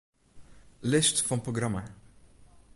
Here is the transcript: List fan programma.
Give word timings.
List 0.93 1.21
fan 1.27 1.39
programma. 1.41 1.85